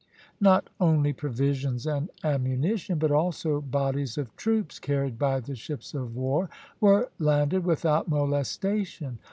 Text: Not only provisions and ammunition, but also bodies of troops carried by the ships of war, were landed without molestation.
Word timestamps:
Not 0.39 0.67
only 0.79 1.13
provisions 1.13 1.85
and 1.85 2.09
ammunition, 2.23 2.97
but 2.97 3.11
also 3.11 3.61
bodies 3.61 4.17
of 4.17 4.35
troops 4.35 4.79
carried 4.79 5.19
by 5.19 5.39
the 5.39 5.53
ships 5.53 5.93
of 5.93 6.15
war, 6.15 6.49
were 6.79 7.11
landed 7.19 7.63
without 7.65 8.07
molestation. 8.07 9.19